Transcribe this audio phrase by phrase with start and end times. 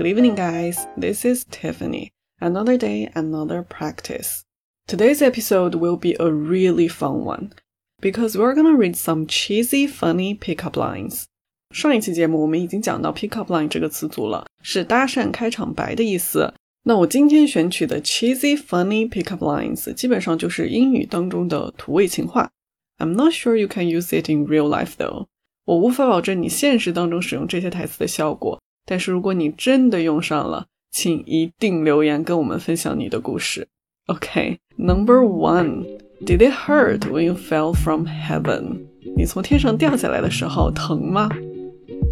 [0.00, 0.86] Good evening, guys.
[0.96, 2.10] This is Tiffany.
[2.40, 4.42] Another day, another practice.
[4.86, 7.52] Today's episode will be a really fun one
[8.00, 11.24] because we're gonna read some cheesy, funny pickup lines.
[11.74, 16.54] 上一期节目我们已经讲到 pickup line 这个词组了，是搭讪开场白的意思。
[16.84, 22.50] 那我今天选取的 cheesy, funny pickup lines 基本上就是英语当中的土味情话。
[22.98, 25.26] I'm not sure you can use it in real life though.
[25.64, 33.67] 我无法保证你现实当中使用这些台词的效果， 但是如果你真的用上了，请一定留言跟我们分享你的故事。
[34.07, 38.87] OK，Number、one，Did it hurt when you fell from heaven？
[39.15, 41.29] 你从天上掉下来的时候疼吗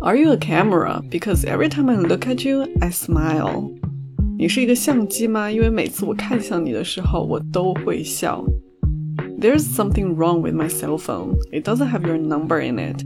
[0.01, 1.01] ？Are you a camera?
[1.09, 3.71] Because every time I look at you, I smile.
[4.37, 5.51] 你是一个相机吗？
[5.51, 8.45] 因为每次我看向你的时候，我都会笑。
[9.39, 11.35] There's something wrong with my cell phone.
[11.51, 13.03] It doesn't have your number in it.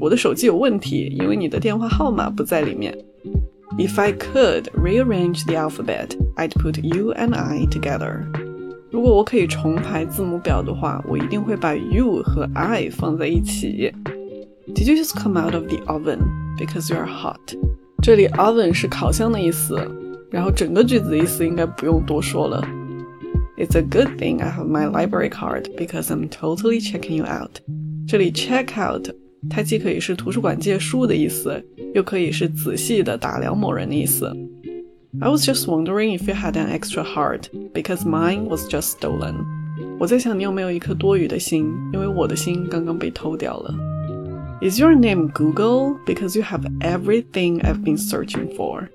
[0.00, 2.96] 我的手机有问题，因为你的电话号码不在里面。
[3.78, 8.24] If I could rearrange the alphabet, I'd put you and I together.
[8.90, 13.92] 如果我可以重排字母表的话，我一定会把 you 和 I 放在一起。
[14.68, 16.20] Did you just come out of the oven
[16.56, 17.56] because you are hot？
[18.02, 19.76] 这里 oven 是烤箱的意思，
[20.30, 22.62] 然后整个句子的意思应该不用多说了。
[23.56, 27.58] It's a good thing I have my library card because I'm totally checking you out。
[28.06, 29.08] 这里 check out
[29.50, 31.62] 它既可以是图书馆借书的意思，
[31.94, 34.26] 又可以是仔细的打量某人的意思。
[35.20, 39.34] I was just wondering if you had an extra heart because mine was just stolen。
[39.98, 43.74] 我在想你有没有一颗多余的心，因为我的心刚刚被偷掉了。
[44.60, 48.88] Is your name Google because you have everything I've been searching for？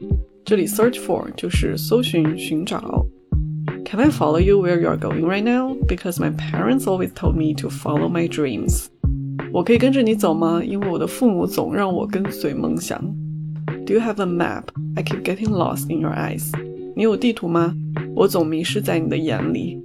[0.44, 3.06] 这里 search for 就是搜寻、寻找。
[3.86, 5.76] Can I follow you where you are going right now?
[5.88, 8.88] Because my parents always told me to follow my dreams.
[9.55, 10.61] 我可以跟着你走吗？
[10.65, 13.01] 因为我的父母总让我跟随梦想。
[13.87, 14.65] Do you have a map?
[14.97, 16.51] I keep getting lost in your eyes.
[16.97, 17.73] 你有地图吗？
[18.17, 19.81] 我总迷失在你的眼里。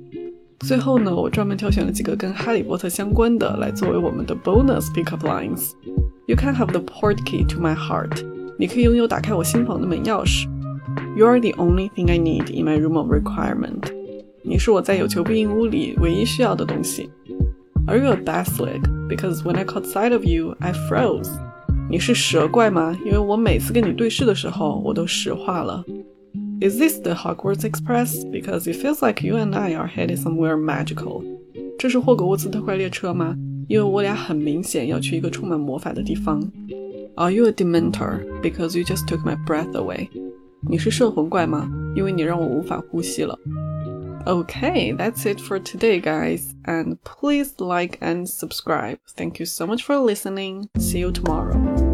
[0.61, 5.73] 最后呢，我专门挑选了几个跟哈利波特相关的，来作为我们的 bonus pickup lines.
[6.25, 8.25] You can have the port key to my heart.
[8.57, 10.47] 你可以拥有打开我心房的门钥匙。
[11.15, 13.83] You are the only thing I need in my room of requirement.
[14.41, 17.11] 你是我在有求必应屋里唯一需要的东西。
[17.85, 18.98] Are you a basilisk?
[19.08, 21.30] Because when I caught sight of you, I froze.
[21.90, 22.96] 你是蛇怪吗？
[23.04, 25.84] 因为我每次跟你对视的时候，我都石化了。
[26.60, 28.24] Is this the Hogwarts Express?
[28.30, 31.22] Because it feels like you and I are headed somewhere magical.
[31.78, 33.36] 这是霍格沃茨特快列车吗？
[33.68, 36.40] 因为我俩很明显要去一个充满魔法的地方。
[37.16, 38.20] Are you a Dementor?
[38.42, 40.08] Because you just took my breath away.
[40.68, 41.70] 你是摄魂怪吗？
[41.94, 43.38] 因为你让我无法呼吸了。
[44.27, 46.53] Okay, that's it for today, guys.
[46.65, 48.99] And please like and subscribe.
[49.09, 50.69] Thank you so much for listening.
[50.77, 51.88] See you tomorrow.